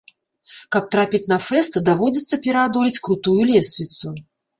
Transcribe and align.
Каб 0.75 0.85
трапіць 0.93 1.27
на 1.31 1.37
фэст, 1.47 1.77
даводзіцца 1.89 2.39
пераадолець 2.47 3.01
крутую 3.09 3.37
лесвіцу. 3.51 4.15